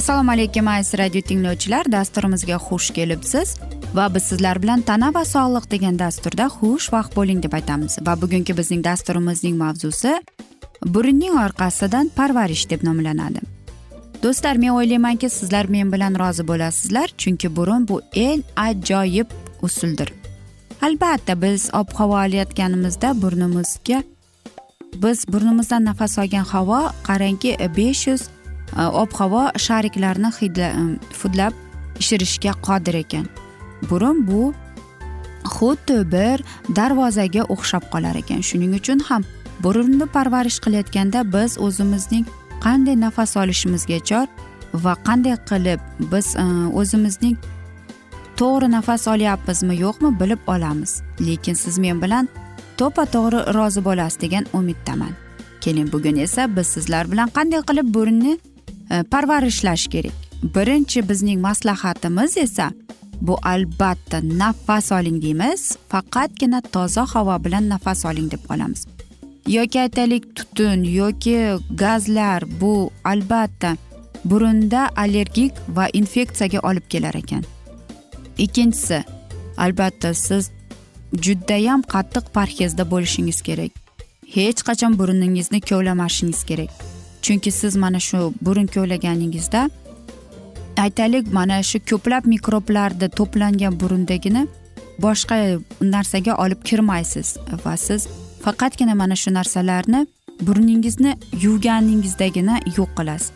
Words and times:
assalomu 0.00 0.30
alaykum 0.30 0.68
aziz 0.68 0.98
radio 0.98 1.20
tinglovchilar. 1.20 1.84
Dasturimizga 1.92 2.56
xush 2.66 2.90
kelibsiz. 2.96 3.48
Va 3.94 4.14
biz 4.14 4.22
sizlar 4.22 4.62
bilan 4.62 4.80
tana 4.80 5.10
va 5.14 5.24
sog'liq 5.24 5.66
degan 5.74 5.98
dasturda 5.98 6.46
xush 6.56 6.86
vaqt 6.94 7.12
bo'ling 7.16 7.42
deb 7.42 7.52
aytamiz. 7.58 7.98
Va 8.06 8.14
bugungi 8.22 8.56
bizning 8.60 8.84
dasturimizning 8.84 9.56
mavzusi 9.64 10.12
burunning 10.94 11.34
orqasidan 11.44 12.08
parvarish 12.16 12.64
deb 12.70 12.80
nomlanadi. 12.88 13.40
Do'stlar 14.22 14.56
men 14.62 14.72
o'ylaymanki 14.78 15.28
sizlar 15.28 15.68
men 15.74 15.92
bilan 15.92 16.18
rozi 16.22 16.48
bo'lasizlar 16.50 17.08
chunki 17.20 17.56
burun 17.56 17.88
bu 17.88 18.00
eng 18.14 18.42
ajoyib 18.56 19.28
usuldir. 19.62 20.12
Albatta 20.82 21.42
biz 21.42 21.70
ob 21.80 21.88
havo 21.98 22.16
olayotganimizda 22.24 23.22
burnimizga 23.22 24.02
biz 25.02 25.28
burnimizdan 25.32 25.84
nafas 25.84 26.18
olgan 26.18 26.44
havo 26.52 26.82
qarangki 27.08 27.50
besh 27.76 28.06
yuz 28.08 28.22
e, 28.22 28.39
Э, 28.76 28.86
ob 28.86 29.12
havo 29.12 29.50
shariklarini 29.56 30.30
hidla 30.40 31.46
e, 31.48 31.52
ishirishga 31.98 32.52
qodir 32.66 32.94
ekan. 32.94 33.26
Burun 33.90 34.26
bu 34.26 34.54
xuddi 35.44 35.98
bir 36.12 36.44
darvozaga 36.76 37.42
o'xshab 37.54 37.84
qolar 37.92 38.14
ekan. 38.22 38.40
Shuning 38.48 38.74
uchun 38.80 38.98
ham 39.08 39.24
burunni 39.64 40.06
parvarish 40.06 40.58
qilayotganda 40.64 41.20
biz 41.32 41.58
o'zimizning 41.58 42.24
qanday 42.64 42.96
nafas 43.06 43.36
olishimizga 43.36 43.98
chor 44.08 44.26
va 44.84 44.94
qanday 45.06 45.36
qilib 45.50 45.80
biz 46.12 46.26
o'zimizning 46.80 47.36
to'g'ri 48.40 48.68
nafas 48.76 49.08
olyapmizmi 49.12 49.74
yo'qmi 49.84 50.10
bilib 50.20 50.42
olamiz. 50.46 51.02
Lekin 51.26 51.54
siz 51.54 51.78
men 51.78 52.02
bilan 52.02 52.28
to'ppa 52.78 53.04
to'g'ri 53.14 53.40
rozi 53.56 53.80
bo'lasiz 53.88 54.20
degan 54.20 54.44
umiddaman. 54.58 55.12
Keling 55.60 55.92
bugun 55.92 56.16
esa 56.16 56.56
biz 56.56 56.66
sizlar 56.66 57.04
bilan 57.12 57.28
qanday 57.36 57.60
qilib 57.68 57.94
burunni 57.94 58.38
E, 58.90 59.02
parvarishlash 59.02 59.86
kerak. 59.86 60.12
Birinchi 60.54 61.08
bizning 61.08 61.40
maslahatimiz 61.40 62.36
esa 62.36 62.72
bu 63.20 63.38
albatta 63.42 64.20
nafas 64.22 64.92
oling 64.92 65.22
deymiz 65.22 65.76
faqatgina 65.88 66.60
toza 66.60 67.04
havo 67.14 67.44
bilan 67.44 67.68
nafas 67.68 68.04
oling 68.04 68.30
deb 68.30 68.42
qolamiz. 68.48 68.86
Yoki 69.46 69.80
aytaylik 69.80 70.36
tutun 70.36 70.84
yoki 70.84 71.38
gazlar 71.82 72.44
bu 72.60 72.90
albatta 73.04 73.76
burunda 74.24 74.90
allergik 74.96 75.52
va 75.68 75.88
infeksiyaga 75.92 76.58
olib 76.68 76.86
kelar 76.88 77.14
ekan. 77.14 77.44
Ikkinchisi 78.38 79.04
albatta 79.56 80.14
siz 80.14 80.50
judayam 81.22 81.82
qattiq 81.82 82.24
parhezda 82.34 82.90
bo'lishingiz 82.90 83.42
kerak. 83.42 83.72
Hech 84.34 84.60
qachon 84.68 84.98
burningizni 84.98 85.60
kovlamashingiz 85.60 86.44
kerak. 86.44 86.70
Chunki 87.22 87.50
siz 87.50 87.76
mana 87.76 88.00
shu 88.00 88.18
burun 88.40 88.66
kovlaganingizda 88.66 89.70
aytaylik 90.76 91.32
mana 91.32 91.62
shu 91.62 91.78
ko'plab 91.90 92.26
mikroblarni 92.34 93.08
to'plangan 93.18 93.80
burundagini 93.80 94.46
boshqa 95.04 95.36
narsaga 95.94 96.32
olib 96.44 96.60
kirmaysiz 96.68 97.36
va 97.64 97.76
siz 97.76 98.08
faqatgina 98.44 98.94
mana 98.94 99.16
shu 99.22 99.30
narsalarni 99.38 100.06
burningizni 100.46 101.18
yuvganingizdagina 101.42 102.60
yo'q 102.76 102.90
qilasiz. 102.98 103.32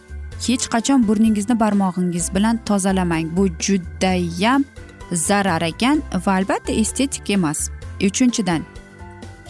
Hech 0.46 0.66
qachon 0.74 1.08
burningizni 1.08 1.60
barmog'ingiz 1.60 2.34
bilan 2.34 2.56
tozalamang. 2.68 3.36
Bu 3.36 3.48
judayam 3.64 4.64
zarar 5.12 5.62
ekan 5.62 6.02
va 6.26 6.32
albatta 6.32 6.72
estetik 6.72 7.30
emas. 7.30 7.70
Uchinchidan 8.08 8.62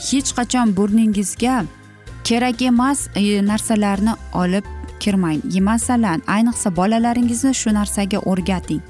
hech 0.09 0.31
qachon 0.39 0.77
burningizga 0.77 1.65
kerak 2.25 2.62
emas 2.62 3.09
e, 3.15 3.47
narsalarni 3.47 4.15
olib 4.33 4.65
kirmang. 5.01 5.41
Masalan 5.61 6.23
ayniqsa 6.27 6.77
bolalaringizni 6.77 7.55
shu 7.55 7.75
narsaga 7.75 8.19
o'rgating. 8.31 8.83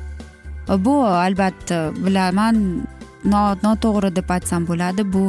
E, 0.72 0.84
bu 0.84 0.95
albatta 1.06 1.78
bilaman 2.05 2.56
noto'g'ri 3.65 4.17
deb 4.17 4.31
aytsam 4.37 4.67
bo'ladi. 4.71 5.12
Bu 5.15 5.25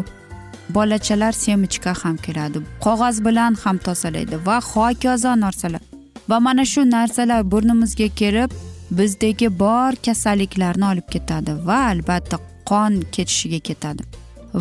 bolachalar 0.69 1.31
semichka 1.31 1.93
ham 2.03 2.17
keladi. 2.17 2.59
Qog'oz 2.85 3.25
bilan 3.25 3.53
ham 3.63 3.77
tozalaydi 3.77 4.35
va 4.47 4.57
hokazo 4.71 5.31
narsalar. 5.45 5.81
Va 6.29 6.39
mana 6.39 6.65
shu 6.65 6.81
narsalar 6.91 7.51
burnimizga 7.51 8.07
kelib 8.21 8.51
bizdagi 8.99 9.49
bor 9.59 9.91
kasalliklarni 10.05 10.85
olib 10.91 11.07
ketadi 11.15 11.51
va 11.67 11.79
albatta 11.93 12.37
qon 12.69 13.01
ketishiga 13.15 13.59
ketadi. 13.69 14.03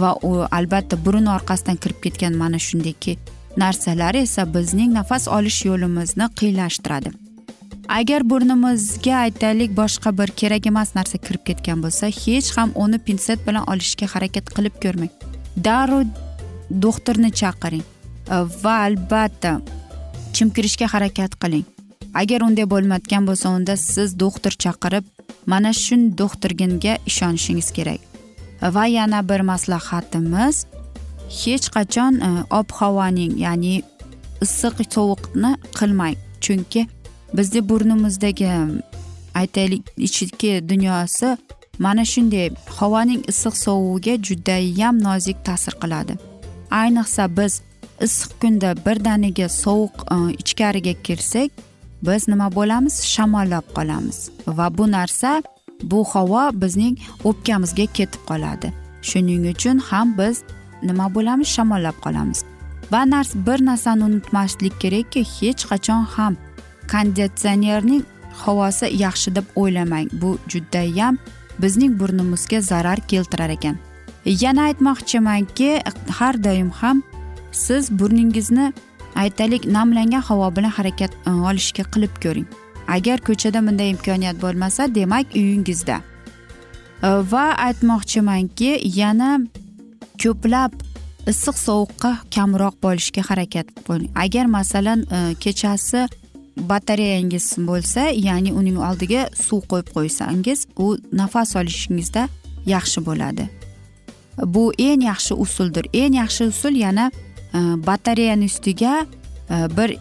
Va 0.03 0.11
u 0.29 0.33
albatta 0.59 0.97
burun 1.05 1.27
orqasidan 1.37 1.77
kirib 1.83 1.99
ketgan 2.05 2.35
mana 2.43 2.59
shundayki 2.69 3.19
narsalar 3.57 4.15
esa 4.15 4.55
bizning 4.55 4.93
nafas 4.99 5.29
olish 5.29 5.65
yo'limizni 5.69 6.27
qiyinlashtiradi. 6.39 7.11
Agar 7.89 8.31
burnimizga 8.31 9.15
aytaylik 9.27 9.77
boshqa 9.77 10.11
bir 10.19 10.29
kerak 10.41 10.67
emas 10.67 10.95
narsa 10.97 11.19
kirib 11.27 11.45
ketgan 11.49 11.83
bo'lsa 11.85 12.07
hech 12.23 12.49
ham 12.57 12.73
uni 12.85 12.99
pinset 12.99 13.47
bilan 13.47 13.65
olishga 13.73 14.07
harakat 14.15 14.47
qilib 14.57 14.77
ko'rmang. 14.85 15.13
Darrov 15.67 16.05
doktorni 16.87 17.31
chaqiring 17.41 17.85
e, 17.85 18.37
va 18.65 18.75
albatta 18.89 19.61
chimkirishga 20.33 20.87
harakat 20.95 21.37
qiling. 21.43 21.65
Agar 22.15 22.41
unday 22.49 22.67
bo'lmayotgan 22.75 23.29
bo'lsa 23.29 23.53
unda 23.57 23.77
siz 23.77 24.19
doktor 24.25 24.53
chaqirib 24.65 25.05
mana 25.47 25.73
shu 25.73 25.97
doktorginga 26.19 26.99
ishonishingiz 27.07 27.71
kerak. 27.77 28.01
Va 28.63 28.87
yana 28.87 29.29
bir 29.29 29.41
maslahatimiz 29.41 30.67
hech 31.29 31.67
qachon 31.77 32.21
e, 32.29 32.31
ob 32.51 32.69
havoning 32.79 33.39
ya'ni 33.39 33.83
issiq 34.45 34.77
sovuqni 34.95 35.51
qilmang 35.79 36.17
chunki 36.45 36.87
bizni 37.37 37.69
burnimizdagi 37.69 38.49
aytaylik 39.35 39.83
ichki 39.97 40.69
dunyosi 40.69 41.37
mana 41.79 42.05
shunday 42.05 42.51
havoning 42.79 43.23
issiq 43.33 43.55
sovuviga 43.57 44.15
judayam 44.29 45.03
nozik 45.03 45.45
ta'sir 45.45 45.75
qiladi. 45.83 46.15
Ayniqsa 46.71 47.37
biz 47.37 47.63
issiq 48.07 48.31
kunda 48.41 48.71
birdaniga 48.87 49.49
sovuq 49.49 49.95
e, 50.15 50.17
ichkariga 50.43 50.95
kirsak 51.03 51.51
biz 52.07 52.29
nima 52.29 52.49
bo'lamiz? 52.55 52.95
Shamollab 53.15 53.67
qolamiz. 53.77 54.19
Va 54.47 54.67
bu 54.79 54.91
narsa 54.91 55.43
bu 55.83 56.05
havo 56.05 56.45
bizning 56.63 56.99
o'pkamizga 57.25 57.87
ketib 57.97 58.23
qoladi. 58.31 58.73
Shuning 59.03 59.45
uchun 59.53 59.79
ham 59.79 60.19
biz 60.19 60.43
nima 60.85 61.15
bo'lamiz? 61.15 61.49
Shamollab 61.49 61.97
qolamiz. 62.05 62.45
Va 62.93 63.03
nars 63.11 63.35
bir 63.47 63.59
narsani 63.67 64.05
unutmaslik 64.05 64.81
kerakki 64.81 65.21
hech 65.37 65.63
qachon 65.71 66.05
ham 66.15 66.37
konditsionerning 66.93 68.03
havosi 68.43 68.87
yaxshi 69.05 69.35
deb 69.35 69.47
o'ylamang. 69.57 70.09
Bu 70.13 70.39
judayam 70.49 71.19
bizning 71.59 72.01
burnimizga 72.01 72.61
zarar 72.61 73.01
keltirar 73.01 73.51
ekan. 73.51 73.77
Yana 74.25 74.63
aytmoqchimanki 74.69 75.83
har 76.19 76.45
doim 76.45 76.71
ham 76.71 77.03
siz 77.53 77.91
burningizni 77.99 78.73
aytaylik 79.15 79.65
namlangan 79.67 80.21
havo 80.21 80.57
bilan 80.57 80.71
harakat 80.71 81.11
e, 81.27 81.31
olishga 81.31 81.83
qilib 81.83 82.15
ko'ring. 82.23 82.47
Agar 82.89 83.19
ko'chada 83.21 83.67
bunday 83.67 83.91
imkoniyat 83.91 84.43
bo'lmasa 84.43 84.95
demak 84.95 85.27
uyingizda. 85.35 86.01
E, 87.03 87.09
va 87.33 87.47
aytmoqchimanki 87.67 88.81
yana 89.01 89.41
ko'plab 90.23 90.73
issiq 91.33 91.57
sovuqqa 91.67 92.11
kamroq 92.35 92.77
bo'lishga 92.85 93.23
harakat 93.29 93.67
qiling 93.87 94.11
agar 94.25 94.47
masalan 94.59 95.01
e, 95.17 95.35
kechasi 95.43 96.07
batareyangiz 96.71 97.47
bo'lsa 97.69 98.03
ya'ni 98.29 98.53
uning 98.61 98.79
oldiga 98.89 99.29
suv 99.47 99.61
qo'yib 99.71 99.89
qo'ysangiz 99.97 100.67
u 100.85 100.87
nafas 101.21 101.57
olishingizda 101.61 102.29
yaxshi 102.67 103.01
bo'ladi. 103.09 103.49
Bu 104.55 104.73
eng 104.79 105.03
yaxshi 105.11 105.35
usuldir. 105.45 105.85
Eng 105.93 106.15
yaxshi 106.23 106.49
usul 106.53 106.75
yana 106.85 107.11
e, 107.55 107.59
batareyani 107.89 108.51
ustiga 108.53 108.95
e, 109.51 109.57
bir 109.77 109.97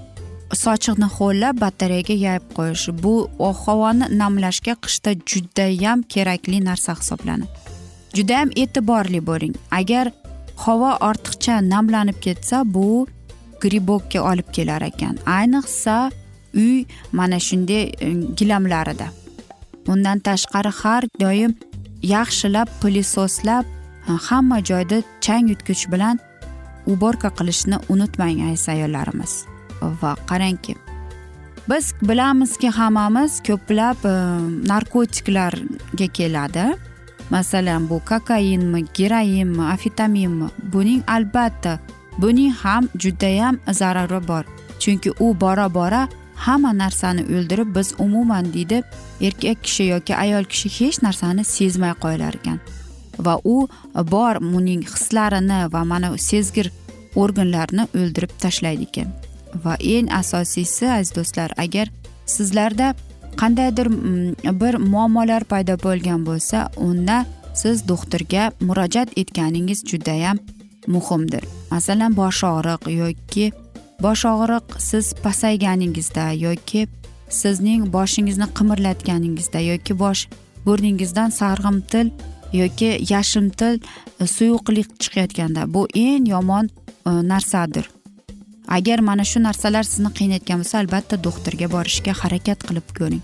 sochiqni 0.65 1.07
ho'llab 1.17 1.61
batareyaga 1.65 2.15
yayib 2.27 2.47
qo'yish. 2.57 2.87
Bu 3.03 3.15
havoni 3.65 4.05
namlashga 4.21 4.75
qishda 4.83 5.11
judayam 5.29 5.99
kerakli 6.13 6.65
narsa 6.69 6.95
hisoblanadi. 6.99 7.62
Judayam 8.15 8.49
e'tiborli 8.55 9.21
bo'ling. 9.29 9.55
Agar 9.71 10.11
havo 10.65 10.91
ortiqcha 11.09 11.55
namlanib 11.73 12.17
ketsa 12.25 12.63
bu 12.73 13.07
gribokka 13.61 14.19
olib 14.31 14.47
kelar 14.55 14.81
ekan. 14.81 15.17
Ayniqsa 15.37 16.11
uy 16.55 16.85
mana 17.11 17.39
shunday 17.39 17.83
e, 17.99 18.13
gilamlarida. 18.37 19.07
Undan 19.87 20.19
tashqari 20.19 20.71
har 20.81 21.03
doim 21.19 21.55
yaxshilab 22.13 22.67
pilisoslab 22.81 23.65
e, 23.65 24.11
hamma 24.27 24.57
joyda 24.69 25.03
chang 25.21 25.49
yutgich 25.51 25.85
bilan 25.93 26.19
uborka 26.85 27.29
qilishni 27.37 27.77
unutmang 27.89 28.39
aziz 28.49 28.69
ayollarimiz 28.69 29.33
va 30.01 30.15
qarangki 30.29 30.75
biz 31.69 31.93
bilamizki 32.01 32.69
hammamiz 32.69 33.39
ko'plab 33.47 33.99
e, 34.05 34.15
narkotiklarga 34.71 36.07
keladi. 36.17 36.65
Masalan 37.33 37.89
bu 37.89 37.97
kokainmi 38.09 38.81
geroinmi 38.97 39.63
afetaminmi 39.75 40.47
buning 40.73 41.01
albatta 41.15 41.79
buning 42.21 42.53
ham 42.61 42.83
judayam 43.01 43.55
zarari 43.79 44.27
bor. 44.27 44.43
Chunki 44.79 45.11
u 45.19 45.27
bora 45.41 45.67
bora 45.73 46.01
hamma 46.35 46.71
narsani 46.77 47.23
o'ldirib 47.35 47.75
biz 47.75 47.93
umuman 48.05 48.53
deydi 48.53 48.83
erkak 49.21 49.63
kishi 49.63 49.83
yoki 49.93 50.13
ayol 50.15 50.45
kishi 50.51 50.69
hech 50.77 50.97
narsani 51.05 51.43
sezmay 51.55 51.93
qo'yar 52.03 52.35
ekan. 52.39 52.59
Va 53.25 53.35
u 53.43 53.67
bor 54.13 54.35
uning 54.57 54.83
hislarini 54.93 55.59
va 55.73 55.81
mana 55.91 56.17
sezgir 56.29 56.71
organlarni 57.15 57.87
o'ldirib 57.99 58.31
tashlaydi 58.43 58.89
ekan. 58.89 59.09
Va 59.63 59.73
eng 59.95 60.07
asosiysi 60.21 60.85
aziz 60.97 61.15
do'stlar 61.17 61.49
agar 61.65 61.87
sizlarda 62.25 62.95
qandaydir 63.41 63.87
mm, 63.87 64.59
bir 64.61 64.77
muammolar 64.93 65.43
paydo 65.43 65.77
bo'lgan 65.83 66.25
bo'lsa 66.25 66.69
unda 66.77 67.25
siz 67.53 67.87
doktorga 67.87 68.51
murojaat 68.61 69.17
etganingiz 69.17 69.83
judayam 69.85 70.37
muhimdir. 70.87 71.43
Masalan 71.71 72.15
bosh 72.17 72.43
og'riq 72.43 72.89
yoki 72.91 73.51
bosh 74.01 74.25
og'riq 74.25 74.79
siz 74.79 75.13
pasayganingizda 75.23 76.31
yoki 76.45 76.87
sizning 77.29 77.93
boshingizni 77.93 78.47
qimirlatganingizda 78.57 79.59
yoki 79.71 79.99
bosh 79.99 80.27
burningizdan 80.65 81.29
sarg'imtil 81.29 82.11
yoki 82.53 82.89
yashimtil 83.09 83.79
e, 84.19 84.27
suyuqlik 84.27 84.99
chiqayotganda 85.01 85.73
bu 85.73 85.87
eng 85.95 86.27
yomon 86.29 86.65
e, 86.65 87.09
narsadir. 87.31 87.85
Agar 88.67 88.99
mana 88.99 89.23
shu 89.23 89.43
narsalar 89.43 89.83
sizni 89.83 90.11
qiynayotgan 90.19 90.57
bo'lsa 90.61 90.79
albatta 90.79 91.23
doktorga 91.23 91.67
borishga 91.75 92.13
harakat 92.21 92.59
qilib 92.67 92.87
ko'ring. 92.99 93.23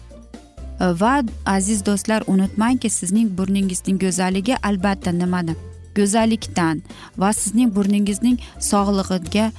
Va 0.79 1.23
aziz 1.45 1.85
do'stlar 1.85 2.23
unutmangki 2.27 2.89
sizning 2.89 3.27
burningizning 3.37 3.97
go'zalligi 4.05 4.55
albatta 4.69 5.11
nimani? 5.11 5.55
Go'zallikdan 5.95 6.81
va 7.17 7.33
sizning 7.33 7.75
burningizning 7.75 8.37
sog'lig'iga 8.71 9.51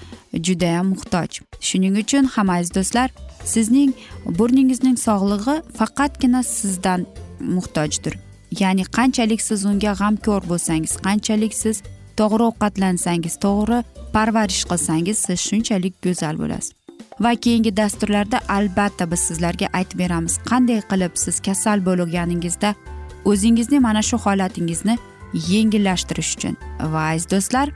judayam 0.47 0.87
muhtoj. 0.94 1.41
Shuning 1.61 1.94
uchun 2.03 2.25
ham 2.35 2.50
aziz 2.56 2.75
do'stlar 2.75 3.09
sizning 3.44 3.93
burningizning 4.38 4.97
sog'lig'i 5.06 5.56
faqatgina 5.79 6.43
sizdan 6.43 7.06
muhtojdir. 7.41 8.15
Ya'ni 8.61 8.85
qanchalik 8.97 9.41
siz 9.49 9.65
unga 9.65 9.93
g'amko'r 10.00 10.43
bo'lsangiz 10.50 10.97
qanchalik 11.06 11.55
siz 11.55 11.82
to'g'ri 12.20 12.44
ovqatlansangiz 12.50 13.34
to'g'ri 13.44 13.78
parvarish 14.14 14.64
qilsangiz 14.70 15.19
siz 15.26 15.38
shunchalik 15.49 15.94
go'zal 16.05 16.38
bo'lasiz. 16.43 16.75
Va 17.25 17.32
keyingi 17.44 17.72
dasturlarda 17.76 18.38
albatta 18.56 19.11
biz 19.12 19.20
sizlarga 19.28 19.67
aytib 19.78 19.99
beramiz 20.02 20.34
qanday 20.50 20.81
qilib 20.90 21.14
siz 21.25 21.40
kasal 21.46 21.78
bo'lganingizda 21.88 22.70
o'zingizni 23.31 23.78
mana 23.87 24.02
shu 24.08 24.17
holatingizni 24.25 24.96
yengillashtirish 25.52 26.32
uchun. 26.37 26.55
Va 26.93 27.02
aziz 27.12 27.31
do'stlar 27.32 27.69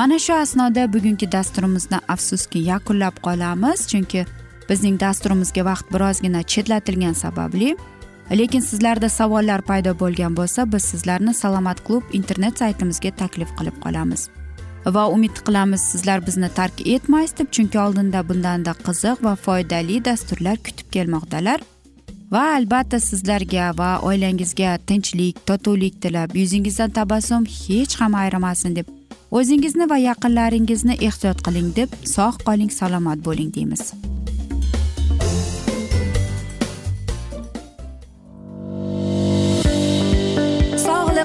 mana 0.00 0.18
shu 0.18 0.34
asnoda 0.44 0.82
bugungi 0.94 1.32
dasturimizni 1.36 1.98
afsuski 2.14 2.58
yakunlab 2.72 3.16
qolamiz 3.26 3.80
chunki 3.90 4.26
bizning 4.70 5.00
dasturimizga 5.00 5.62
vaqt 5.70 5.86
birozgina 5.94 6.42
chetlatilgani 6.52 7.18
sababli 7.24 7.70
lekin 8.38 8.60
sizlarda 8.60 9.08
savollar 9.08 9.62
paydo 9.62 9.94
bo'lgan 10.02 10.36
bo'lsa 10.36 10.66
biz 10.72 10.84
sizlarni 10.92 11.34
salomat 11.34 11.84
klub 11.86 12.02
internet 12.12 12.58
saytimizga 12.58 13.10
taklif 13.22 13.50
qilib 13.58 13.80
qolamiz. 13.84 14.28
Va 14.86 15.08
umid 15.08 15.42
qilamiz 15.46 15.80
sizlar 15.80 16.26
bizni 16.26 16.48
tark 16.48 16.86
etmaysiz 16.86 17.38
deb 17.38 17.50
chunki 17.56 17.78
oldinda 17.78 18.28
bundanda 18.28 18.72
qiziq 18.86 19.24
va 19.26 19.34
foydali 19.46 20.04
dasturlar 20.04 20.56
kutib 20.56 20.88
kelmoqdalar. 20.94 21.60
Va 22.32 22.44
albatta 22.56 23.00
sizlarga 23.00 23.72
va 23.78 23.90
oilangizga 24.08 24.78
tinchlik 24.86 25.42
totuvlik 25.46 26.00
tilab 26.02 26.36
yuzingizdan 26.36 26.90
tabassum 26.90 27.44
hech 27.56 28.00
ham 28.00 28.14
ayrimasin 28.14 28.76
deb 28.76 28.86
o'zingizni 29.30 29.90
va 29.90 29.98
yaqinlaringizni 30.08 30.96
ehtiyot 31.08 31.42
qiling 31.46 31.74
deb 31.76 32.00
sog' 32.14 32.40
qoling 32.46 32.70
salomat 32.80 33.18
bo'ling 33.26 33.54
deymiz. 33.54 33.92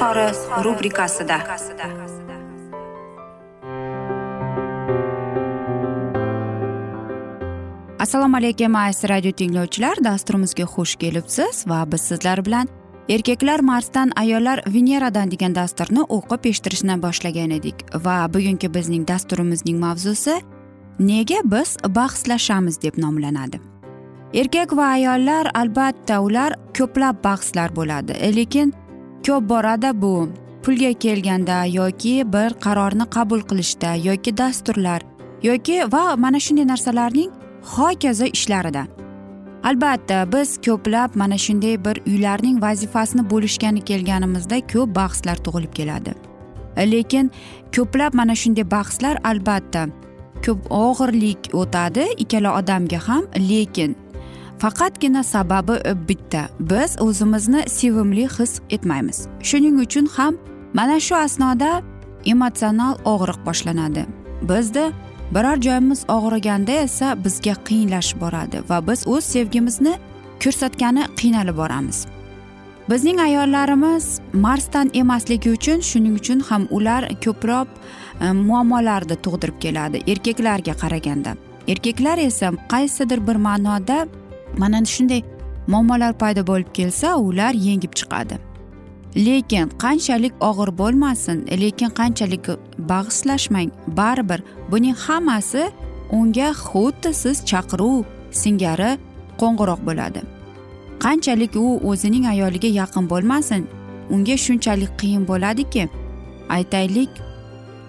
izhori 0.00 0.64
rubrikasida. 0.64 1.38
Assalomu 7.98 8.36
alaykum 8.36 8.76
aziz 8.76 9.10
radio 9.10 9.32
tinglovchilar. 9.32 9.96
Dasturimizga 10.04 10.64
xush 10.64 10.96
kelibsiz 10.96 11.64
va 11.66 11.84
biz 11.92 12.00
sizlar 12.00 12.44
bilan 12.46 12.68
erkaklar 13.08 13.60
marsdan 13.60 14.12
ayollar 14.16 14.64
veneradan 14.66 15.30
degan 15.30 15.54
dasturni 15.54 16.00
o'qib 16.08 16.48
eshittirishni 16.50 17.02
boshlagan 17.02 17.50
edik. 17.50 17.84
Va 17.94 18.28
bugungi 18.34 18.74
bizning 18.74 19.08
dasturimizning 19.08 19.78
mavzusi 19.78 20.40
nega 20.98 21.40
biz 21.44 21.76
bahslashamiz 21.88 22.82
deb 22.82 22.98
nomlanadi. 22.98 23.60
Erkak 24.34 24.76
va 24.76 24.92
ayollar 24.96 25.50
albatta 25.54 26.20
ular 26.20 26.54
ko'plab 26.78 27.24
bahslar 27.24 27.76
bo'ladi 27.76 28.36
lekin 28.36 28.72
ko'p 29.26 29.48
borada 29.48 30.02
bu. 30.02 30.28
Pulga 30.62 30.92
kelganda 30.92 31.64
yoki 31.64 32.32
bir 32.32 32.50
qarorni 32.64 33.06
qabul 33.16 33.40
qilishda 33.40 33.94
yoki 34.08 34.36
dasturlar 34.36 35.00
yoki 35.42 35.76
va 35.92 36.16
mana 36.16 36.40
shunday 36.40 36.66
narsalarning 36.72 37.30
hokazo 37.74 38.24
ishlarida. 38.24 38.86
Albatta 39.64 40.32
biz 40.32 40.58
ko'plab 40.66 41.10
mana 41.14 41.38
shunday 41.38 41.84
bir 41.84 41.96
uylarning 42.06 42.62
vazifasini 42.62 43.30
bo'lishgani 43.30 43.80
kelganimizda 43.84 44.60
ko'p 44.72 44.94
bahslar 44.94 45.36
tug'ilib 45.36 45.72
keladi. 45.78 46.14
Lekin 46.92 47.30
ko'plab 47.76 48.14
mana 48.14 48.34
shunday 48.34 48.70
bahslar 48.70 49.16
albatta 49.24 49.88
ko'p 50.44 50.60
og'irlik 50.70 51.50
o'tadi 51.60 52.04
ikkala 52.22 52.54
odamga 52.60 53.00
ham 53.08 53.24
lekin 53.50 53.96
faqatgina 54.60 55.22
sababi 55.22 55.72
e, 55.72 56.08
bitta. 56.08 56.48
Biz 56.60 56.96
o'zimizni 57.00 57.64
sevimli 57.68 58.28
his 58.38 58.60
etmaymiz. 58.70 59.28
Shuning 59.42 59.80
uchun 59.80 60.06
ham 60.16 60.34
mana 60.74 61.00
shu 61.00 61.14
asnoda 61.16 61.82
emotsional 62.24 62.94
og'riq 63.04 63.38
boshlanadi. 63.46 64.06
Bizda 64.42 64.92
biror 65.34 65.56
joyimiz 65.66 66.00
og'riganda 66.08 66.72
esa 66.72 67.24
bizga 67.24 67.54
qiyinlashib 67.68 68.20
boradi 68.20 68.62
va 68.70 68.78
biz 68.88 69.06
o'z 69.06 69.24
sevgimizni 69.24 69.94
ko'rsatgani 70.42 71.04
qiynalib 71.20 71.56
boramiz. 71.56 72.06
Bizning 72.90 73.20
ayollarimiz 73.20 74.20
marsdan 74.32 74.90
emasligi 74.94 75.50
uchun 75.56 75.80
shuning 75.90 76.14
uchun 76.20 76.40
ham 76.48 76.62
ular 76.70 77.02
ko'proq 77.24 77.68
e, 78.20 78.32
muammolarni 78.32 79.16
tug'dirib 79.24 79.58
keladi 79.64 79.98
erkaklarga 80.12 80.74
qaraganda. 80.82 81.32
Erkaklar 81.68 82.18
esa 82.18 82.48
qaysidir 82.72 83.26
bir 83.28 83.36
ma'noda 83.36 83.98
mana 84.58 84.80
shunday 84.84 85.22
muammolar 85.66 86.12
paydo 86.22 86.46
bo'lib 86.46 86.72
kelsa 86.78 87.16
ular 87.16 87.54
yengib 87.54 87.92
chiqadi. 87.98 88.36
Lekin 89.16 89.68
qanchalik 89.84 90.34
og'ir 90.48 90.70
bo'lmasin 90.80 91.38
lekin 91.62 91.90
qanchalik 92.00 92.46
bag'ishlashmang. 92.90 93.70
Baribir 93.98 94.40
buning 94.70 94.96
hammasi 95.06 95.62
unga 96.18 96.50
xuddi 96.66 97.10
siz 97.22 97.36
chaqiruv 97.50 98.04
singari 98.30 98.90
qo'ng'iroq 99.40 99.80
bo'ladi. 99.88 100.20
Qanchalik 101.04 101.56
u 101.56 101.66
o'zining 101.90 102.24
ayoliga 102.32 102.70
yaqin 102.80 103.04
bo'lmasin 103.12 103.62
unga 104.14 104.36
shunchalik 104.36 104.92
qiyin 105.00 105.24
bo'ladiki. 105.30 105.88
Aytaylik 106.56 107.10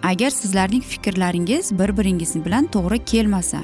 agar 0.04 0.30
sizlarning 0.30 0.84
fikrlaringiz 0.92 1.80
bir 1.80 1.98
biringiz 1.98 2.36
bilan 2.46 2.66
to'g'ri 2.66 3.06
kelmasa 3.06 3.60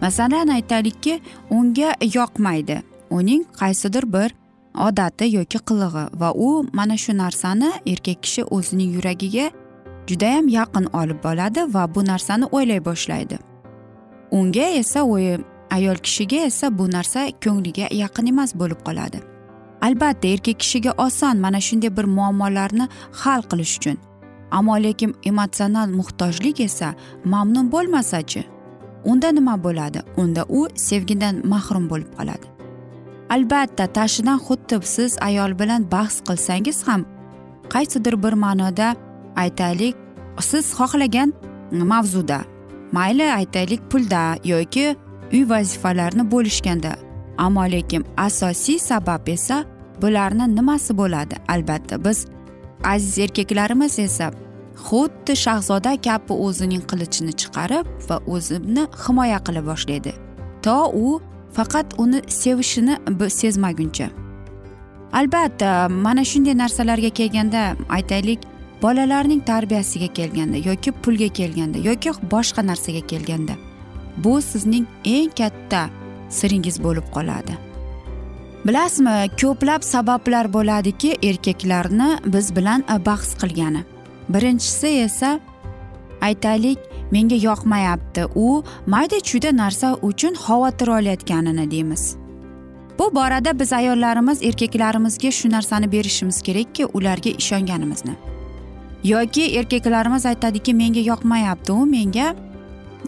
masalan 0.00 0.48
aytaylikki 0.48 1.20
unga 1.50 1.94
yoqmaydi. 2.14 2.82
Uning 3.10 3.44
qaysidir 3.60 4.04
bir 4.12 4.34
odati 4.86 5.24
yoki 5.36 5.58
qilig'i 5.58 6.04
va 6.20 6.32
u 6.34 6.66
mana 6.72 6.96
shu 6.96 7.12
narsani 7.16 7.70
erkak 7.86 8.22
kishi 8.22 8.44
o'zining 8.44 8.94
yuragiga 8.96 9.50
judayam 10.06 10.48
yaqin 10.48 10.86
olib 11.00 11.24
boradi 11.24 11.74
va 11.74 11.94
bu 11.94 12.06
narsani 12.06 12.44
o'ylay 12.44 12.84
boshlaydi. 12.84 13.38
Unga 14.30 14.66
esa 14.80 15.02
o'yi 15.02 15.38
ayol 15.70 15.96
kishiga 16.06 16.36
esa 16.36 16.78
bu 16.78 16.90
narsa 16.90 17.20
ko'ngliga 17.44 17.86
yaqin 18.02 18.26
emas 18.26 18.54
bo'lib 18.54 18.80
qoladi. 18.86 19.18
Albatta 19.80 20.28
erkak 20.28 20.58
kishiga 20.60 20.92
oson 21.06 21.36
mana 21.44 21.60
shunday 21.60 21.96
bir 21.96 22.04
muammolarni 22.04 22.88
hal 23.12 23.42
qilish 23.50 23.76
uchun. 23.78 23.96
Ammo 24.50 24.76
lekin 24.82 25.14
emotsional 25.24 25.88
muhtojlik 25.98 26.60
esa 26.60 26.94
mamnun 27.24 27.72
bo'lmasachi? 27.72 28.57
Unda 29.10 29.28
nima 29.38 29.54
bo'ladi? 29.64 30.00
Unda 30.22 30.42
u 30.48 30.60
sevgidan 30.74 31.34
mahrum 31.52 31.84
bo'lib 31.90 32.10
qoladi. 32.18 32.46
Albatta 33.34 33.86
tashidan 33.98 34.38
xuddi 34.46 34.76
siz 34.94 35.12
ayol 35.28 35.52
bilan 35.60 35.82
bahs 35.92 36.16
qilsangiz 36.28 36.78
ham 36.88 37.02
qaysidir 37.74 38.14
bir 38.22 38.34
ma'noda 38.44 38.88
aytaylik 39.36 39.94
siz 40.50 40.64
xohlagan 40.78 41.32
mavzuda 41.92 42.40
mayli 42.96 43.26
aytaylik 43.40 43.82
pulda 43.90 44.22
yoki 44.44 44.96
uy 45.32 45.42
vazifalarini 45.52 46.24
bo'lishganda. 46.32 46.92
Ammo 47.38 47.64
lekin 47.74 48.04
asosiy 48.16 48.78
sabab 48.78 49.28
esa 49.28 49.64
bularni 50.02 50.56
nimasi 50.56 50.98
bo'ladi? 50.98 51.34
Albatta 51.48 52.04
biz 52.04 52.26
aziz 52.84 53.18
erkaklarimiz 53.18 53.98
esa 53.98 54.30
xuddi 54.86 55.34
shahzoda 55.44 55.92
kabi 56.06 56.32
o'zining 56.46 56.82
qilichini 56.90 57.32
chiqarib 57.40 57.86
va 58.08 58.16
o'zini 58.34 58.84
himoya 59.04 59.38
qila 59.46 59.60
boshlaydi 59.70 60.12
to 60.64 60.78
u 61.04 61.20
faqat 61.56 61.86
uni 61.98 62.18
sevishini 62.28 62.94
sezmaguncha. 63.40 64.08
Albatta 65.12 65.88
mana 65.88 66.22
shunday 66.30 66.54
narsalarga 66.62 67.10
kelganda 67.10 67.76
aytaylik 67.88 68.40
bolalarning 68.82 69.40
tarbiyasiga 69.50 70.08
kelganda 70.18 70.56
yoki 70.56 70.90
pulga 70.92 71.28
kelganda 71.28 71.78
yoki 71.78 72.10
boshqa 72.32 72.66
narsaga 72.70 73.02
kelganda 73.12 73.54
bu 74.24 74.42
sizning 74.42 74.86
eng 75.04 75.30
katta 75.40 75.88
siringiz 76.28 76.76
bo'lib 76.84 77.06
qoladi. 77.16 77.54
Bilasizmi 78.66 79.16
ko'plab 79.40 79.82
sabablar 79.82 80.52
bo'ladiki 80.52 81.10
erkaklarni 81.22 82.08
biz 82.34 82.56
bilan 82.56 82.84
bahs 83.06 83.30
qilgani. 83.40 83.82
Birinchisi 84.28 84.86
esa 84.86 85.40
aytaylik 86.20 86.78
menga 87.10 87.34
yoqmayapti. 87.34 88.24
U 88.34 88.64
mayda 88.86 89.20
chuyda 89.20 89.56
narsa 89.56 89.94
uchun 90.02 90.34
xavotir 90.34 90.88
olayotganini 90.88 91.70
deymiz. 91.70 92.16
Bu 92.98 93.14
borada 93.14 93.58
biz 93.60 93.72
ayollarimiz 93.72 94.42
erkaklarimizga 94.42 95.30
shu 95.30 95.50
narsani 95.50 95.92
berishimiz 95.92 96.42
kerakki 96.42 96.86
ularga 96.86 97.30
ishonganimizni. 97.30 98.14
Yoki 99.04 99.58
erkaklarimiz 99.58 100.26
aytadiki 100.26 100.74
menga 100.74 101.00
yoqmayapti 101.00 101.72
u 101.72 101.86
menga 101.86 102.34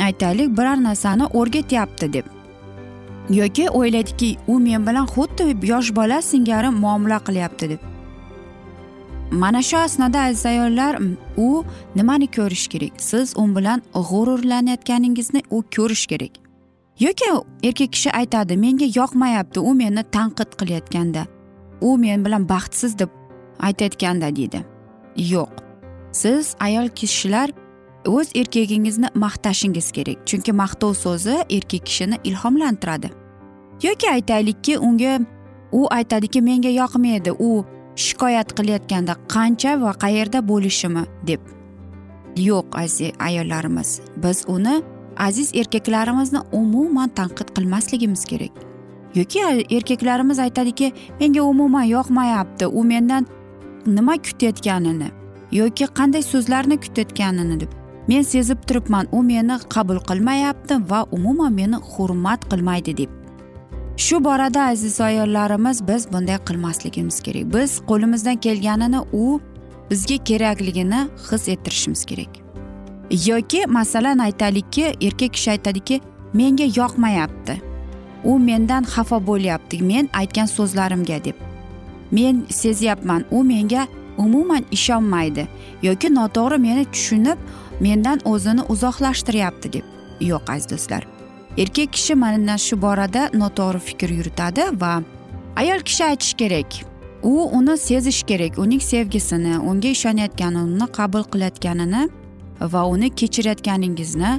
aytaylik 0.01 0.59
biror 0.59 0.83
narsani 0.83 1.25
o'rgatyapti 1.25 2.13
deb. 2.13 2.25
Yoki 3.31 3.71
o'ylaydiki 3.71 4.37
u 4.49 4.59
men 4.59 4.87
bilan 4.87 5.07
xuddi 5.07 5.67
yosh 5.67 5.95
bola 5.97 6.23
singari 6.23 6.71
muomala 6.71 7.19
qilyapti 7.19 7.71
deb. 7.71 7.90
Mana 9.31 9.63
shu 9.63 9.77
asnoda 9.77 10.21
aziz 10.21 10.47
ayollar 10.47 10.99
u 11.37 11.65
nimani 11.97 12.27
ko'rish 12.27 12.69
kerak? 12.69 12.93
Siz 12.97 13.35
u 13.37 13.57
bilan 13.57 13.83
g'ururlanayotganingizni 13.95 15.43
u 15.51 15.63
ko'rish 15.77 16.07
kerak. 16.07 16.31
Yoki 17.01 17.25
erkak 17.63 17.93
kishi 17.93 18.11
aytadi 18.11 18.57
menga 18.57 18.85
yoqmayapti 18.85 19.61
u 19.61 19.75
meni 19.75 20.03
tanqid 20.17 20.51
qilayotganda 20.61 21.27
u 21.81 21.99
men 21.99 22.25
bilan 22.25 22.49
baxtsiz 22.49 22.99
deb 22.99 23.09
aytayotganda 23.59 24.37
deydi. 24.37 24.65
Yo'q. 25.17 25.51
Siz 26.13 26.55
ayol 26.61 26.89
kishilar 26.89 27.51
o'z 28.07 28.29
erkagingizni 28.35 29.09
maqtashingiz 29.15 29.93
kerak. 29.93 30.27
Chunki 30.27 30.53
maqtov 30.53 30.95
so'zi 30.95 31.37
erkak 31.51 31.87
kishini 31.87 32.17
ilhomlantiradi. 32.25 33.11
Yoki 33.83 34.11
aytaylikki 34.11 34.79
unga 34.79 35.19
u 35.73 35.87
aytadiki 35.91 36.41
menga 36.43 36.69
yoqmaydi 36.69 37.31
u 37.39 37.65
shikoyat 38.05 38.49
qilayotganda 38.59 39.15
qancha 39.35 39.73
va 39.83 39.93
qayerda 40.05 40.41
bo'lishimi 40.51 41.05
deb. 41.29 41.41
Yo'q 42.49 42.67
aziz 42.83 43.13
ayollarimiz 43.27 43.91
biz 44.23 44.45
uni 44.55 44.75
aziz 45.27 45.49
erkaklarimizni 45.61 46.41
umuman 46.53 47.09
tanqid 47.19 47.49
qilmasligimiz 47.57 48.25
kerak. 48.31 48.55
Yoki 49.15 49.39
erkaklarimiz 49.77 50.39
aytadiki 50.39 50.93
menga 51.21 51.43
umuman 51.43 51.83
yoqmayapti 51.83 52.67
u 52.67 52.85
mendan 52.85 53.27
nima 53.87 54.17
kutayotganini 54.27 55.11
yoki 55.53 55.85
qanday 55.99 56.23
so'zlarni 56.23 56.81
kutayotganini 56.81 57.61
deb. 57.61 57.71
Men 58.09 58.23
sezib 58.23 58.59
turibman 58.69 59.07
u 59.13 59.23
meni 59.23 59.57
qabul 59.75 59.99
qilmayapti 60.09 60.75
va 60.91 61.07
umuman 61.17 61.53
meni 61.53 61.77
hurmat 61.91 62.41
qilmaydi 62.51 62.97
deb. 62.97 63.20
Shu 64.01 64.25
borada 64.25 64.65
aziz 64.65 65.01
ayollarimiz 65.01 65.89
biz 65.89 66.13
bunday 66.13 66.39
qilmasligimiz 66.49 67.21
kerak. 67.21 67.45
Biz 67.55 67.81
qo'limizdan 67.89 68.37
kelganini 68.37 69.01
u 69.13 69.41
bizga 69.91 70.17
kerakligini 70.25 71.01
his 71.31 71.49
ettirishimiz 71.49 72.05
kerak. 72.05 72.29
Yoki 73.27 73.67
masalan 73.67 74.19
aytaylikki 74.19 74.85
erkak 75.01 75.33
kishi 75.35 75.51
aytadiki 75.51 76.01
menga 76.33 76.65
yoqmayapti. 76.65 77.61
U 78.25 78.39
mendan 78.39 78.85
xafa 78.85 79.27
bo'lyapti 79.27 79.83
men 79.83 80.09
aytgan 80.13 80.47
so'zlarimga 80.47 81.25
deb. 81.25 81.37
Men 82.11 82.45
sezyapman 82.49 83.25
u 83.31 83.45
menga 83.45 83.87
umuman 84.19 84.65
ishonmaydi 84.71 85.49
yoki 85.83 86.15
noto'g'ri 86.15 86.59
meni 86.59 86.85
tushunib 86.85 87.39
mendan 87.81 88.19
o'zini 88.25 88.63
uzoqlashtiryapti 88.69 89.73
deb. 89.73 89.85
Yo'q 90.21 90.53
aziz 90.53 90.71
do'stlar. 90.71 91.20
Erkak 91.59 91.93
kishi 91.93 92.15
mana 92.15 92.59
shu 92.59 92.83
borada 92.83 93.31
noto'g'ri 93.35 93.81
fikr 93.89 94.11
yuritadi 94.19 94.63
va 94.81 95.03
ayol 95.57 95.81
kishi 95.81 96.05
aytishi 96.05 96.37
kerak. 96.37 96.71
U 97.23 97.33
uni 97.59 97.79
sezish 97.79 98.23
kerak 98.23 98.59
uning 98.59 98.81
sevgisini 98.81 99.59
unga 99.59 99.89
ishonayotganini 99.89 100.63
uni 100.75 100.87
qabul 100.99 101.25
qilayotganini 101.33 102.03
va 102.61 102.85
uni 102.87 103.11
kechirayotganingizni 103.11 104.31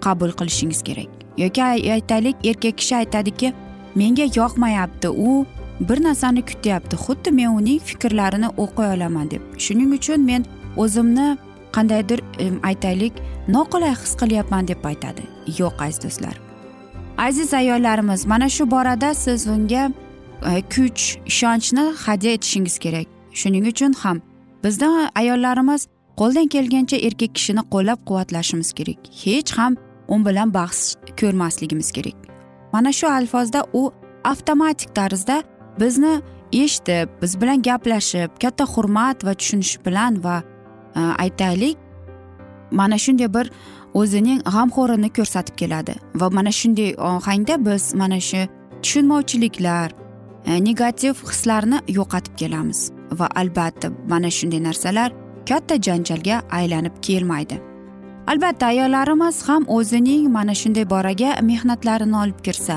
qabul 0.00 0.30
qilishingiz 0.38 0.82
kerak. 0.82 1.10
Yoki 1.36 1.62
aytaylik 1.62 2.36
erkak 2.44 2.78
kishi 2.78 2.96
aytadiki 2.96 3.52
menga 3.94 4.26
yoqmayapti 4.36 5.08
u 5.08 5.46
bir 5.80 6.02
narsani 6.04 6.42
kutyapti 6.42 6.96
xuddi 6.96 7.30
men 7.30 7.48
uning 7.58 7.80
fikrlarini 7.80 8.48
o'qiy 8.56 8.94
olaman 8.94 9.30
deb. 9.30 9.42
Shuning 9.58 9.92
uchun 9.98 10.20
men 10.30 10.46
o'zimni 10.76 11.36
qandaydir 11.72 12.20
aytaylik 12.62 13.12
noqulay 13.48 13.94
his 14.02 14.16
qilyapman 14.20 14.68
deb 14.68 14.84
aytadi. 14.84 15.22
Yo'q 15.58 15.84
aziz 15.84 16.02
do'stlar. 16.04 16.41
Aziz 17.18 17.54
ayollarimiz 17.54 18.26
mana 18.26 18.48
shu 18.48 18.70
borada 18.70 19.14
siz 19.14 19.46
unga 19.46 19.90
e, 20.50 20.62
kuch 20.62 21.02
ishonchni 21.26 21.92
hadya 22.06 22.32
etishingiz 22.32 22.78
kerak. 22.78 23.06
Shuning 23.32 23.66
uchun 23.66 23.92
ham 23.92 24.20
bizda 24.64 25.10
ayollarimiz 25.14 25.86
qo'ldan 26.16 26.46
kelgancha 26.54 26.96
erkak 26.96 27.34
kishini 27.34 27.62
qo'llab 27.74 27.98
quvvatlashimiz 28.08 28.72
kerak. 28.72 28.98
Hech 29.24 29.52
ham 29.58 29.76
u 30.08 30.24
bilan 30.26 30.54
bahs 30.54 30.96
ko'rmasligimiz 31.20 31.92
kerak. 31.92 32.16
Mana 32.72 32.92
shu 32.92 33.06
alfozda 33.08 33.66
u 33.72 33.92
avtomatik 34.24 34.94
tarzda 34.94 35.42
bizni 35.80 36.20
eshitib 36.52 37.08
biz 37.22 37.40
bilan 37.40 37.62
gaplashib 37.62 38.30
katta 38.42 38.64
hurmat 38.64 39.24
va 39.24 39.34
tushunish 39.34 39.78
bilan 39.86 40.24
va 40.24 40.42
e, 40.96 41.00
aytaylik. 41.00 41.76
Mana 42.70 42.98
shunday 42.98 43.34
bir 43.34 43.50
o'zining 43.94 44.40
g'amxo'rini 44.54 45.10
ko'rsatib 45.18 45.56
keladi. 45.56 45.94
Va 46.14 46.30
mana 46.30 46.52
shunday 46.52 46.94
ohangda 47.10 47.64
biz 47.66 47.94
mana 47.94 48.20
shu 48.20 48.46
tushunmovchiliklar 48.82 49.90
e, 50.46 50.64
negativ 50.64 51.14
hislarni 51.30 51.78
yo'qotib 51.88 52.34
kelamiz. 52.36 52.90
Va 53.18 53.28
albatta 53.34 53.90
mana 54.08 54.30
shunday 54.30 54.62
narsalar 54.68 55.12
katta 55.48 55.74
janjalga 55.86 56.42
aylanib 56.50 56.96
kelmaydi. 57.02 57.60
Albatta 58.26 58.66
ayollarimiz 58.66 59.48
ham 59.48 59.64
o'zining 59.68 60.30
mana 60.30 60.54
shunday 60.54 60.90
boraga 60.90 61.30
mehnatlarini 61.42 62.16
olib 62.22 62.38
kirsa 62.46 62.76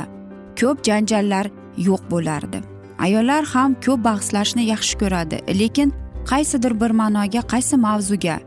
ko'p 0.59 0.83
janjallar 0.87 1.45
yo'q 1.77 2.01
bo'lardi. 2.11 2.59
Ayollar 2.99 3.43
ham 3.53 3.75
ko'p 3.85 4.03
bahslashni 4.03 4.63
yaxshi 4.73 4.95
ko'radi 5.01 5.37
lekin 5.59 5.93
qaysidir 6.31 6.73
bir 6.81 6.91
ma'noga 7.01 7.41
qaysi 7.53 7.75
mavzuga. 7.87 8.37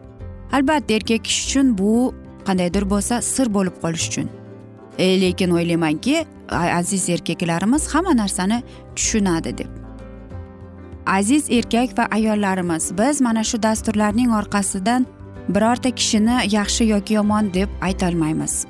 Albatta 0.53 0.95
erkak 0.95 1.25
kishi 1.25 1.43
uchun 1.47 1.79
bu 1.79 2.15
qandaydir 2.49 2.85
bo'lsa 2.93 3.23
sir 3.23 3.47
bo'lib 3.57 3.77
qolish 3.83 4.09
uchun. 4.11 4.29
E, 4.99 5.21
lekin 5.21 5.51
o'ylaymanki 5.51 6.25
aziz 6.81 7.09
erkaklarimiz 7.09 7.95
hamma 7.95 8.17
narsani 8.17 8.63
tushunadi 8.97 9.59
deb. 9.59 9.71
Aziz 11.07 11.51
erkak 11.51 11.99
va 11.99 12.09
ayollarimiz 12.11 12.93
biz 12.99 13.21
mana 13.21 13.45
shu 13.45 13.63
dasturlarning 13.63 14.31
orqasidan 14.41 15.07
birorta 15.49 15.91
kishini 15.91 16.37
yaxshi 16.57 16.85
yoki 16.85 17.15
yomon 17.15 17.55
deb 17.55 17.69
aytolmaymiz. 17.83 18.67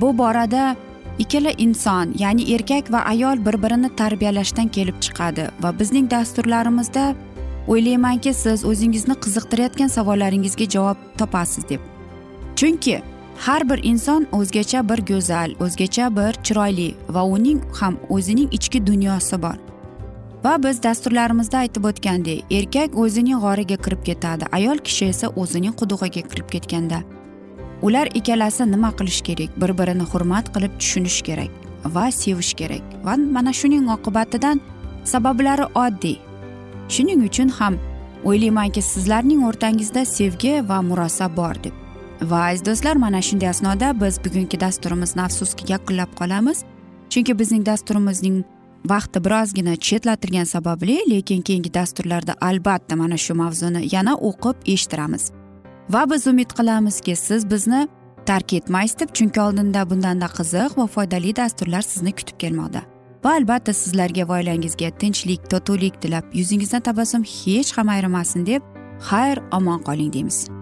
Bu 0.00 0.18
borada 0.18 0.76
ikkala 1.18 1.50
inson 1.58 2.14
ya'ni 2.18 2.54
erkak 2.54 2.92
va 2.92 2.98
ayol 2.98 3.46
bir 3.46 3.62
birini 3.62 3.96
tarbiyalashdan 3.96 4.68
kelib 4.68 4.94
chiqadi 5.00 5.48
va 5.62 5.78
bizning 5.78 6.10
dasturlarimizda 6.10 7.14
o'ylaymanki 7.68 8.34
siz 8.34 8.64
o'zingizni 8.64 9.14
qiziqtirayotgan 9.24 9.88
savollaringizga 9.88 10.64
javob 10.74 10.96
topasiz 11.18 11.68
deb. 11.68 11.80
Chunki 12.56 13.02
har 13.42 13.68
bir 13.68 13.80
inson 13.82 14.26
o'zgacha 14.32 14.88
bir 14.88 15.00
go'zal 15.06 15.54
o'zgacha 15.64 16.06
bir 16.16 16.32
chiroyli 16.46 16.94
va 17.14 17.22
uning 17.24 17.60
ham 17.78 17.96
o'zining 18.08 18.52
ichki 18.58 18.86
dunyosi 18.86 19.42
bor. 19.42 19.56
Va 20.44 20.52
biz 20.64 20.82
dasturlarimizda 20.82 21.58
aytib 21.64 21.88
o'tgandek 21.90 22.54
erkak 22.58 22.94
o'zining 23.04 23.42
g'origa 23.44 23.78
kirib 23.86 24.04
ketadi 24.08 24.50
ayol 24.58 24.78
kishi 24.86 25.10
esa 25.14 25.32
o'zining 25.42 25.74
qudug'iga 25.80 26.22
kirib 26.30 26.48
ketganda. 26.54 27.02
Ular 27.82 28.06
ikkalasi 28.14 28.70
nima 28.70 28.90
qilish 28.98 29.20
kerak? 29.28 29.60
Bir 29.60 29.78
birini 29.78 30.06
hurmat 30.14 30.54
qilib 30.54 30.78
tushunish 30.78 31.20
kerak 31.28 31.50
va 31.94 32.06
sevish 32.22 32.54
kerak. 32.54 32.82
Va 33.04 33.16
mana 33.16 33.52
shuning 33.52 33.90
oqibatidan 33.96 34.60
sabablari 35.04 35.66
oddiy. 35.84 36.18
Shuning 36.88 37.28
uchun 37.28 37.48
ham 37.58 37.74
o'ylaymanki 38.24 38.82
sizlarning 38.82 39.46
o'rtangizda 39.48 40.04
sevgi 40.16 40.58
va 40.68 40.82
murosa 40.82 41.36
bor 41.36 41.64
deb 41.64 41.81
va 42.30 42.46
aziz 42.48 42.64
do'stlar 42.66 42.96
mana 42.96 43.22
shunday 43.22 43.48
asnoda 43.48 44.00
biz 44.00 44.18
bugungi 44.24 44.60
dasturimizni 44.60 45.22
afsuski 45.22 45.72
yakunlab 45.72 46.10
qolamiz. 46.20 46.64
Chunki 47.10 47.38
bizning 47.38 47.66
dasturimizning 47.66 48.44
vaqti 48.92 49.24
birozgina 49.24 49.76
chetlatilgani 49.76 50.46
sababli 50.46 50.96
lekin 51.10 51.42
keyingi 51.42 51.74
dasturlarda 51.74 52.34
albatta 52.40 52.96
mana 52.96 53.16
shu 53.16 53.34
mavzuni 53.34 53.94
yana 53.94 54.14
o'qib 54.14 54.56
eshittiramiz. 54.66 55.30
Va 55.90 56.10
biz 56.10 56.26
umid 56.26 56.50
qilamizki 56.58 57.16
siz 57.16 57.50
bizni 57.50 57.88
tark 58.26 58.52
etmaysiz 58.52 58.98
deb 59.00 59.10
chunki 59.14 59.40
oldinda 59.40 59.90
bundanda 59.90 60.26
qiziq 60.38 60.78
va 60.78 60.86
foydali 60.86 61.36
dasturlar 61.36 61.82
sizni 61.82 62.12
kutib 62.12 62.38
kelmoqda. 62.38 62.82
Va 63.24 63.34
albatta 63.38 63.72
sizlarga 63.72 64.28
va 64.28 64.38
oilangizga 64.40 64.90
tinchlik 65.00 65.50
totuvlik 65.50 66.00
tilab 66.02 66.24
yuzingizdan 66.34 66.80
tabassum 66.88 67.22
hech 67.22 67.76
ham 67.76 67.88
ayrimasin 67.88 68.46
deb 68.46 68.62
xayr 69.10 69.38
omon 69.58 69.80
qoling 69.88 70.12
deymiz. 70.12 70.61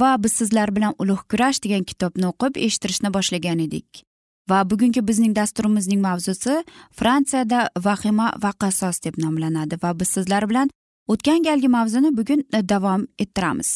Va 0.00 0.16
biz 0.22 0.32
sizlar 0.32 0.76
bilan 0.76 0.94
ulug' 0.98 1.24
kurash 1.30 1.62
degan 1.64 1.84
kitobni 1.90 2.26
o'qib 2.32 2.58
eshittirishni 2.66 3.12
boshlagan 3.16 3.58
edik. 3.66 4.04
Va 4.50 4.58
bugungi 4.70 5.00
bizning 5.08 5.32
dasturimizning 5.36 6.00
mavzusi 6.00 6.54
fransiyada 6.98 7.68
vahima 7.86 8.32
va 8.42 8.52
qasos 8.62 9.00
deb 9.04 9.14
nomlanadi 9.24 9.78
va 9.82 9.92
biz 10.00 10.08
sizlar 10.16 10.48
bilan 10.50 10.70
o'tgan 11.08 11.42
galgi 11.48 11.68
mavzuni 11.68 12.10
bugun 12.18 12.44
e, 12.52 12.62
davom 12.68 13.06
ettiramiz. 13.18 13.70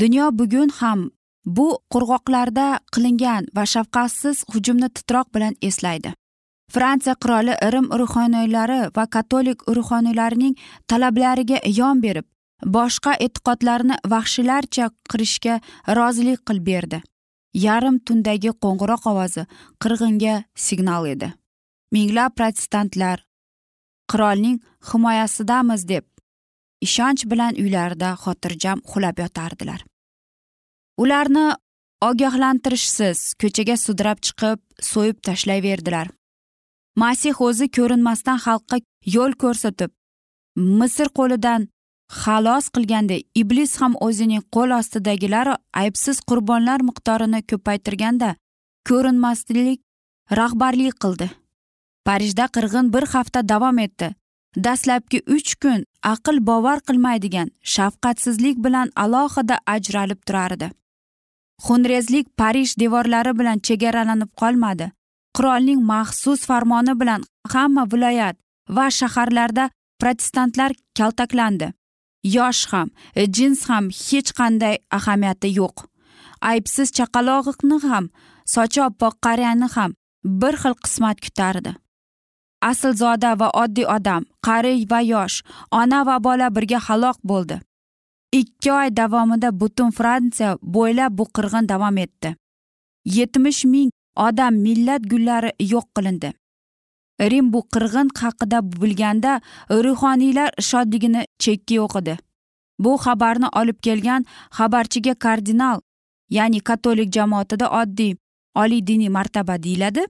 Dunyo 0.00 0.30
bugun 0.32 0.70
ham 0.80 1.10
bu 1.44 1.66
qurg'oqlarda 1.92 2.66
qilingan 2.94 3.46
va 3.56 3.66
shafqatsiz 3.74 4.44
hujumni 4.52 4.88
titroq 4.96 5.28
bilan 5.34 5.54
eslaydi. 5.68 6.14
Fransiya 6.74 7.14
qiroli 7.22 7.54
rim 7.72 7.86
ruhoniylari 8.00 8.80
va 8.96 9.04
katolik 9.06 9.62
ruhoniylarining 9.76 10.54
talablariga 10.88 11.58
yon 11.78 12.02
berib 12.02 12.26
boshqa 12.64 13.14
e'tiqodlarni 13.26 13.96
vahshiylarcha 14.12 14.90
qirishga 15.10 15.60
rozilik 15.98 16.40
qilib 16.46 16.66
berdi. 16.66 17.02
Yarim 17.54 17.98
tundagi 18.06 18.52
qo'ng'iroq 18.64 19.06
ovozi 19.12 19.46
qirg'inga 19.82 20.34
signal 20.66 21.06
edi. 21.14 21.32
Minglab 21.92 22.36
protestantlar 22.38 23.24
qirolning 24.10 24.60
himoyasidamiz 24.92 25.88
deb 25.88 26.04
ishonch 26.86 27.24
bilan 27.30 27.58
uylarida 27.62 28.14
xotirjam 28.22 28.78
uxlab 28.86 29.18
yotardilar. 29.24 29.80
Ularni 31.02 31.46
ogohlantirishsiz 32.08 33.18
ko'chaga 33.40 33.76
sudrab 33.76 34.18
chiqib 34.26 34.60
so'yib 34.92 35.18
tashlayverdilar 35.26 36.08
masih 37.02 37.42
o'zi 37.46 37.66
ko'rinmasdan 37.76 38.38
xalqqa 38.46 38.80
yo'l 39.14 39.32
ko'rsatib 39.42 39.90
misr 40.80 41.08
qo'lidan 41.18 41.68
xalos 42.10 42.68
qilganda 42.74 43.16
iblis 43.40 43.76
ham 43.80 43.94
o'zining 44.06 44.42
qo'l 44.54 44.70
ostidagilar 44.80 45.48
aybsiz 45.82 46.20
qurbonlar 46.28 46.80
miqdorini 46.88 47.40
ko'paytirganda 47.50 48.30
ko'rinmaslik 48.88 49.80
rahbarlik 50.38 50.96
qildi. 51.02 51.30
Parijda 52.06 52.46
qirg'in 52.56 52.92
bir 52.94 53.06
hafta 53.12 53.48
davom 53.52 53.78
etdi. 53.86 54.08
Dastlabki 54.66 55.22
uch 55.36 55.54
kun 55.62 55.84
aql 56.12 56.36
bovar 56.50 56.78
qilmaydigan 56.88 57.48
shafqatsizlik 57.74 58.56
bilan 58.64 58.88
alohida 59.04 59.56
ajralib 59.74 60.20
turardi. 60.26 60.70
Xunrezlik 61.64 62.26
parij 62.40 62.70
devorlari 62.82 63.32
bilan 63.40 63.58
chegaralanib 63.66 64.30
qolmadi. 64.40 64.90
Qirolning 65.36 65.80
maxsus 65.92 66.40
farmoni 66.50 66.94
bilan 67.00 67.22
hamma 67.52 67.84
viloyat 67.92 68.36
va 68.76 68.86
shaharlarda 68.98 69.70
protestantlar 70.00 70.72
kaltaklandi. 70.98 71.68
Yosh 72.24 72.66
ham 72.72 72.88
e, 73.14 73.26
jins 73.26 73.68
ham 73.68 73.90
hech 73.90 74.32
qanday 74.38 74.76
ahamiyati 74.98 75.48
yo'q. 75.60 75.76
Aybsiz 76.50 76.88
chaqalog'iqni 76.96 77.78
ham 77.88 78.10
sochi 78.54 78.80
oppoq 78.88 79.14
qariyani 79.26 79.68
ham 79.74 79.90
bir 80.24 80.54
xil 80.62 80.74
qismat 80.84 81.20
kutardi. 81.24 81.72
Aslzoda 82.70 83.32
va 83.40 83.48
oddiy 83.62 83.86
odam 83.96 84.22
qari 84.46 84.74
va 84.90 85.00
yosh 85.12 85.36
ona 85.80 86.00
va 86.08 86.16
bola 86.26 86.48
birga 86.56 86.78
halok 86.86 87.18
bo'ldi. 87.30 87.60
Ikki 88.40 88.72
oy 88.72 88.88
davomida 88.96 89.50
butun 89.60 89.90
fransiya 89.90 90.50
bo'ylab 90.74 91.16
bu 91.18 91.24
qirg'in 91.36 91.68
davom 91.68 91.96
etdi. 92.04 92.34
Yetmish 93.16 93.64
ming 93.72 93.90
odam 94.26 94.54
millat 94.66 95.02
gullari 95.12 95.50
yo'q 95.72 95.86
qilindi. 95.96 96.30
Rim 97.20 97.52
bu 97.52 97.60
qirg'in 97.74 98.08
haqida 98.20 98.58
bilganda 98.80 99.40
ruhoniylar 99.70 100.50
shodligini 100.68 101.22
chekki 101.38 101.74
yo'q 101.80 101.98
edi 102.02 102.14
bu 102.84 102.92
xabarni 103.04 103.48
olib 103.60 103.78
kelgan 103.86 104.24
xabarchiga 104.58 105.14
kardinal 105.14 105.80
ya'ni 106.36 106.60
katolik 106.60 107.12
jamoatida 107.16 107.66
oddiy 107.80 108.16
oliy 108.62 108.86
diniy 108.86 109.08
martaba 109.08 109.62
deyiladi 109.62 110.06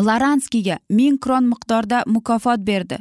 laranskiyga 0.00 0.78
ming 0.90 1.18
kron 1.18 1.44
miqdorda 1.52 2.02
mukofot 2.06 2.60
berdi. 2.66 2.98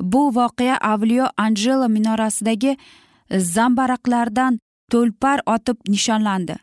Bu 0.00 0.34
voqea 0.34 0.76
avliyo 0.76 1.26
anjelo 1.36 1.88
minorasidagi 1.88 2.76
zambaraqlardan 3.30 4.58
to'lpar 4.90 5.40
otib 5.46 5.76
nishonlandi. 5.88 6.56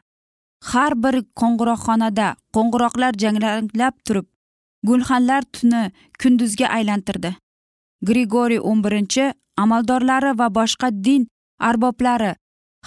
Har 0.70 0.94
bir 1.04 1.16
qo'ng'iroqxonada 1.40 2.28
qo'ng'iroqlar 2.56 3.14
jangranglab 3.24 3.96
turib 4.06 4.28
gulxanlar 4.88 5.44
tuni 5.54 5.92
kunduzga 6.22 6.68
aylantirdi. 6.78 7.36
Grigoriy 8.08 8.60
o'n 8.60 8.82
birinchi 8.84 9.26
amaldorlari 9.58 10.32
va 10.40 10.48
boshqa 10.58 10.90
din 11.06 11.28
arboblari 11.60 12.34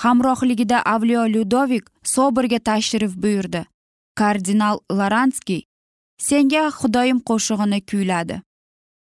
hamrohligida 0.02 0.78
avliyo 0.94 1.26
lyudovik 1.34 1.84
sobirga 2.14 2.58
tashrif 2.58 3.14
buyurdi. 3.22 3.62
Kardinal 4.18 4.78
laranskiy 4.98 5.62
senga 6.18 6.64
xudoyim 6.78 7.20
qo'shig'ini 7.28 7.80
kuyladi. 7.90 8.42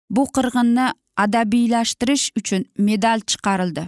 Bu 0.09 0.23
qirg'inni 0.35 0.87
adabiylashtirish 1.23 2.25
uchun 2.39 2.65
medal 2.87 3.19
chiqarildi. 3.29 3.87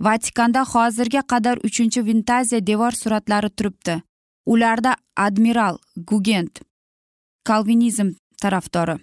Vatikanda 0.00 0.62
hozirga 0.72 1.22
qadar 1.32 1.56
uchinchi 1.68 2.00
vintaziya 2.08 2.66
devor 2.66 2.92
suratlari 2.92 3.50
turibdi. 3.56 4.02
Ularda 4.46 4.92
admiral 5.16 5.76
gugent 5.96 6.60
kalvinizm 7.48 8.08
tarafdori. 8.42 8.96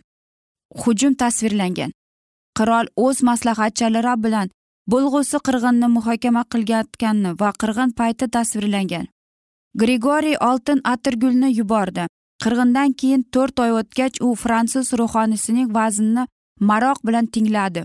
Hujum 0.81 1.13
tasvirlangan. 1.21 1.91
Qirol 2.57 2.87
o'z 3.05 3.17
maslahatchilari 3.29 4.15
bilan 4.23 4.47
bo'lg'usi 4.91 5.37
qirg'inni 5.47 5.87
muhokama 5.97 6.43
qilayotganini 6.51 7.31
va 7.41 7.49
qirg'in 7.61 7.91
payti 7.99 8.25
tasvirlangan. 8.35 9.05
Grigoriy 9.81 10.37
oltin 10.49 10.79
atirgulni 10.93 11.49
yubordi. 11.59 12.03
Qirg'indan 12.43 12.93
keyin 12.99 13.23
to'rt 13.33 13.59
oy 13.63 13.71
o'tgach 13.79 14.17
u 14.25 14.35
fransuz 14.43 14.87
ruhoniysining 14.99 15.67
vaznini 15.77 16.23
maroq 16.69 16.99
bilan 17.07 17.25
tingladi. 17.33 17.83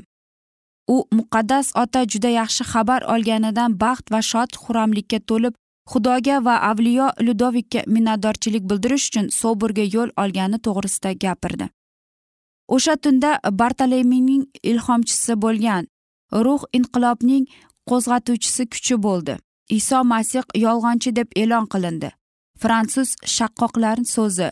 U 0.95 0.97
muqaddas 1.19 1.67
ota 1.83 2.01
juda 2.13 2.31
yaxshi 2.41 2.65
xabar 2.73 3.01
olganidan 3.15 3.71
baxt 3.83 4.07
va 4.13 4.21
shod 4.31 4.51
xuramlikka 4.63 5.19
to'lib 5.29 5.55
xudoga 5.91 6.37
va 6.47 6.57
avliyo 6.71 7.07
ludovikka 7.27 7.81
minnatdorchilik 7.95 8.65
bildirish 8.71 9.07
uchun 9.11 9.27
soburga 9.41 9.85
yo'l 9.95 10.11
olgani 10.23 10.59
to'g'risida 10.67 11.13
gapirdi. 11.25 11.67
O'sha 12.75 12.97
tunda 12.97 13.31
bartolemining 13.61 14.45
ilhomchisi 14.71 15.35
bo'lgan 15.45 15.87
ruh 16.45 16.63
inqilobning 16.79 17.45
qo'zg'atuvchisi 17.91 18.65
kuchi 18.73 18.97
bo'ldi. 19.07 19.35
Iso 19.79 20.05
masih 20.05 20.45
yolg'onchi 20.65 21.11
deb 21.19 21.29
e'lon 21.43 21.67
qilindi. 21.73 22.11
Fransuz 22.63 23.11
shaqqoqlarni 23.37 24.07
so'zi. 24.17 24.49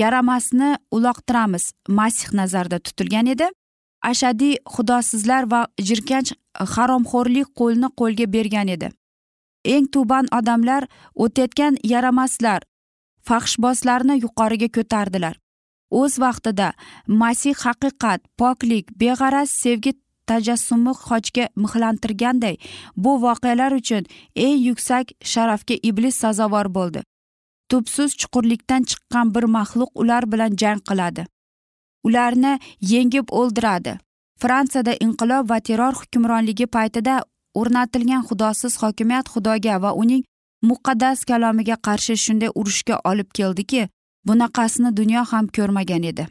Yaramasni 0.00 0.70
uloqtiramiz 0.96 1.64
masih 1.88 2.28
nazarda 2.38 2.78
tutilgan 2.78 3.26
edi. 3.34 3.46
Ashadiy 4.10 4.54
xudosizlar 4.74 5.50
va 5.52 5.60
jirkanch 5.88 6.30
haromxo'rlik 6.74 7.48
qo'lni 7.60 7.88
qo'lga 8.00 8.26
bergan 8.36 8.68
edi. 8.76 8.88
Eng 9.64 9.86
tuban 9.92 10.26
odamlar 10.38 10.88
o'tayotgan 11.14 11.76
yaramaslar 11.84 12.62
fahshbozlarni 13.28 14.20
yuqoriga 14.24 14.68
ko'tardilar. 14.76 15.36
O'z 15.90 16.18
vaqtida 16.24 16.68
masih 17.22 17.54
haqiqat 17.64 18.20
poklik 18.40 18.84
beg'araz 19.00 19.50
sevgi 19.62 19.92
tajassumi 20.28 20.92
xochga 21.04 21.44
mixlantirganday 21.62 22.56
bu 23.02 23.12
voqealar 23.24 23.72
uchun 23.80 24.02
eng 24.46 24.58
yuksak 24.68 25.06
sharafga 25.32 25.76
iblis 25.88 26.16
sazovor 26.22 26.68
bo'ldi. 26.76 27.00
Tubsiz 27.70 28.10
chuqurlikdan 28.20 28.82
chiqqan 28.90 29.26
bir 29.34 29.44
maxluq 29.56 29.90
ular 30.00 30.24
bilan 30.32 30.52
jang 30.60 30.80
qiladi. 30.88 31.22
Ularni 32.06 32.52
yengib 32.92 33.26
o'ldiradi. 33.40 33.92
Fransiyada 34.42 34.94
inqilob 35.04 35.50
va 35.50 35.58
terror 35.66 35.94
hukmronligi 36.00 36.66
paytida 36.76 37.14
o'rnatilgan 37.54 38.22
xudosiz 38.28 38.74
hokimiyat 38.82 39.26
xudoga 39.34 39.76
va 39.82 39.92
uning 40.02 40.22
muqaddas 40.62 41.24
kalomiga 41.24 41.76
qarshi 41.86 42.16
shunday 42.24 42.50
urushga 42.60 43.00
olib 43.10 43.30
keldiki 43.38 43.88
bunaqasini 44.26 44.96
dunyo 44.96 45.22
ham 45.30 45.46
ko'rmagan 45.56 46.02
edi. 46.10 46.26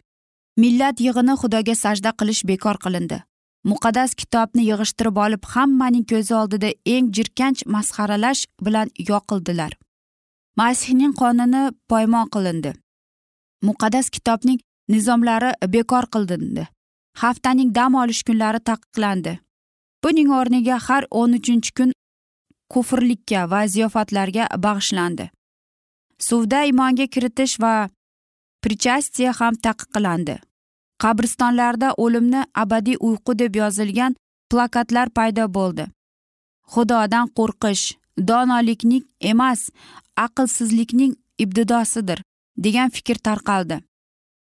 Millat 0.57 1.01
yig'ini 1.05 1.33
xudoga 1.41 1.75
sajda 1.83 2.11
qilish 2.19 2.43
bekor 2.49 2.77
qilindi. 2.85 3.17
Muqaddas 3.71 4.11
kitobni 4.21 4.63
yig'ishtirib 4.69 5.17
olib 5.25 5.43
hammaning 5.53 6.05
ko'zi 6.11 6.33
oldida 6.41 6.69
eng 6.93 7.11
jirkanch 7.15 7.65
masxaralash 7.73 8.45
bilan 8.65 8.87
yoqildilar. 9.09 9.71
Masihning 10.59 11.13
qonini 11.21 11.63
poymon 11.89 12.27
qilindi. 12.35 12.71
Muqaddas 13.67 14.09
kitobning 14.15 14.59
nizomlari 14.93 15.51
bekor 15.73 16.05
qilindi. 16.13 16.67
Haftaning 17.21 17.75
dam 17.75 17.95
olish 18.01 18.23
kunlari 18.27 18.59
taqiqlandi. 18.69 19.39
Buning 20.03 20.29
o'rniga 20.39 20.77
har 20.87 21.03
o'n 21.11 21.33
uchinchi 21.39 21.71
kun 21.77 21.91
kufrlikka 22.73 23.41
va 23.51 23.61
ziyofatlarga 23.73 24.47
bag'ishlandi. 24.65 25.29
Suvda 26.27 26.63
imonga 26.71 27.07
kiritish 27.13 27.55
va 27.63 27.89
prichastiya 28.63 29.31
ham 29.39 29.53
taqiqlandi. 29.65 30.35
Qabristonlarda 31.03 31.89
o'limni 32.03 32.41
abadiy 32.63 32.97
uyqu 33.07 33.37
deb 33.41 33.55
yozilgan 33.61 34.15
plakatlar 34.49 35.09
paydo 35.17 35.45
bo'ldi. 35.57 35.85
Xudodan 36.73 37.27
qo'rqish 37.37 37.85
donolikning 38.29 39.03
emas 39.31 39.69
aqlsizlikning 40.25 41.13
ibtidosidir 41.43 42.23
degan 42.65 42.89
fikr 42.89 43.17
tarqaldi. 43.27 43.77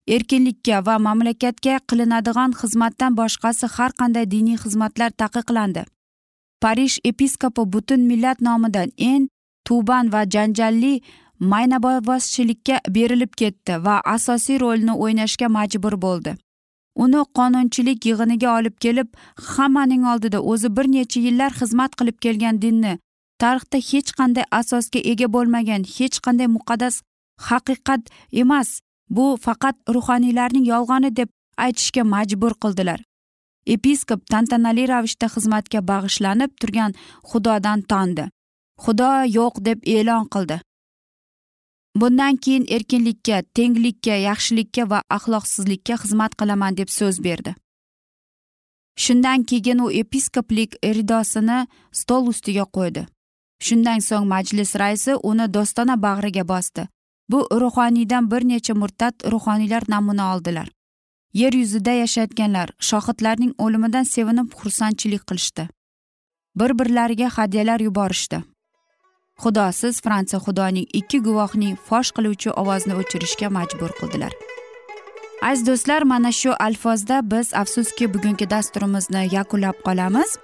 Erkinlikka 0.07 0.85
va 0.85 0.95
mamlakatga 1.07 1.79
qilinadigan 1.89 2.51
xizmatdan 2.61 3.17
boshqasi 3.19 3.65
har 3.75 3.91
qanday 3.99 4.25
diniy 4.31 4.57
xizmatlar 4.63 5.11
taqiqlandi. 5.21 5.83
Parij 6.61 6.93
episkopi 7.09 7.63
butun 7.73 8.01
millat 8.09 8.41
nomidan 8.41 8.89
eng 8.97 9.27
tuban 9.65 10.11
va 10.13 10.21
janjalli 10.33 10.93
maynabozchilikka 11.51 12.75
berilib 12.95 13.31
ketdi 13.41 13.73
va 13.85 13.95
asosiy 14.15 14.59
rolni 14.63 14.93
o'ynashga 15.03 15.47
majbur 15.57 15.95
bo'ldi. 16.05 16.31
Uni 17.03 17.21
qonunchilik 17.37 18.05
yig'iniga 18.09 18.49
olib 18.57 18.75
kelib 18.83 19.09
hammaning 19.53 20.03
oldida 20.11 20.39
o'zi 20.51 20.69
bir 20.77 20.87
necha 20.95 21.19
yillar 21.25 21.51
xizmat 21.59 21.91
qilib 21.99 22.17
kelgan 22.25 22.61
dinni 22.61 22.93
tarixda 23.41 23.77
hech 23.89 24.09
qanday 24.19 24.45
asosga 24.59 24.99
ega 25.11 25.27
bo'lmagan 25.35 25.81
hech 25.95 26.17
qanday 26.25 26.47
muqaddas 26.55 26.95
haqiqat 27.49 28.01
emas 28.41 28.69
bu 29.09 29.37
faqat 29.41 29.75
ruhoniylarning 29.95 30.65
yolg'oni 30.67 31.15
deb 31.15 31.29
aytishga 31.57 32.03
majbur 32.03 32.53
qildilar. 32.63 32.99
Episkop 33.65 34.21
tantanali 34.31 34.87
ravishda 34.87 35.27
xizmatga 35.35 35.79
bag'ishlanib 35.89 36.51
turgan 36.61 36.93
xudodan 37.29 37.81
tondi. 37.81 38.25
Xudo 38.83 39.11
yo'q 39.37 39.55
deb 39.67 39.79
e'lon 39.95 40.25
qildi. 40.33 40.57
Bundan 41.95 42.35
keyin 42.43 42.65
erkinlikka 42.75 43.37
tenglikka 43.55 44.15
yaxshilikka 44.29 44.89
va 44.89 44.99
axloqsizlikka 45.17 45.95
xizmat 46.01 46.35
qilaman 46.39 46.77
deb 46.77 46.89
so'z 46.97 47.23
berdi. 47.23 47.55
Shundan 49.03 49.43
keyin 49.43 49.79
u 49.85 49.91
episkoplik 50.01 50.75
ridosini 50.97 51.59
stol 51.91 52.27
ustiga 52.31 52.65
qo'ydi. 52.75 53.03
Shundan 53.65 53.99
so'ng 54.07 54.27
majlis 54.33 54.75
raisi 54.81 55.13
uni 55.29 55.45
do'stona 55.55 55.95
bag'riga 56.05 56.43
bosdi. 56.47 56.87
Bu 57.29 57.47
ruhoniydan 57.61 58.31
bir 58.31 58.47
necha 58.47 58.73
murtad 58.73 59.31
ruhoniylar 59.31 59.83
namuna 59.87 60.35
oldilar. 60.35 60.67
Yer 61.33 61.53
yuzida 61.53 61.91
yashayotganlar 61.91 62.69
shohidlarning 62.79 63.53
o'limidan 63.57 64.03
sevinib 64.03 64.51
xursandchilik 64.59 65.27
qilishdi. 65.29 65.67
Bir 66.55 66.79
birlariga 66.79 67.29
hadyalar 67.37 67.79
yuborishdi. 67.79 68.43
Xudosiz 69.43 70.01
fransiya 70.01 70.39
xudoning 70.45 70.87
ikki 70.99 71.19
guvohning 71.27 71.75
fosh 71.87 72.11
qiluvchi 72.15 72.49
ovozni 72.61 72.93
o'chirishga 73.01 73.49
majbur 73.57 73.91
qildilar. 73.99 74.33
Aziz 75.41 75.67
do'stlar 75.67 76.01
mana 76.01 76.31
shu 76.31 76.51
alfozda 76.59 77.17
biz 77.31 77.53
afsuski 77.53 78.13
bugungi 78.13 78.49
dasturimizni 78.49 79.27
yakunlab 79.35 79.77
qolamiz. 79.87 80.37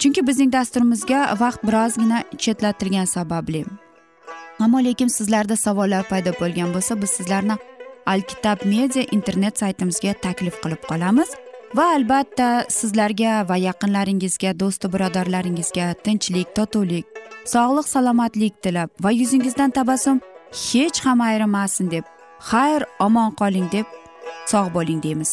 Chunki 0.00 0.26
bizning 0.26 0.52
dasturimizga 0.52 1.20
vaqt 1.40 1.60
birozgina 1.66 2.18
chetlatilgani 2.38 3.06
sababli. 3.06 3.64
Ammo 4.64 4.78
lekin 4.84 5.08
sizlarda 5.08 5.56
savollar 5.56 6.04
paydo 6.08 6.32
bo'lgan 6.40 6.70
bo'lsa 6.74 7.02
biz 7.02 7.10
sizlarni 7.18 7.56
alkitab 8.12 8.64
media 8.74 9.04
internet 9.16 9.58
saytimizga 9.62 10.12
taklif 10.24 10.56
qilib 10.62 10.82
qolamiz. 10.90 11.28
Va 11.78 11.86
albatta 11.96 12.48
sizlarga 12.78 13.32
va 13.48 13.56
yaqinlaringizga 13.68 14.54
do'stu 14.60 14.92
birodarlaringizga 14.94 15.86
tinchlik 16.04 16.54
totuvlik 16.58 17.04
sog'lik 17.54 17.88
salomatlik 17.94 18.54
tilab 18.62 18.88
va 19.04 19.10
yuzingizdan 19.20 19.70
tabassum 19.78 20.22
hech 20.64 20.98
ham 21.06 21.20
ayrimasin 21.28 21.90
deb 21.94 22.04
xayr 22.50 22.82
omon 23.06 23.30
qoling 23.40 23.68
deb 23.76 23.86
sog' 24.52 24.72
bo'ling 24.76 25.02
deymiz. 25.06 25.32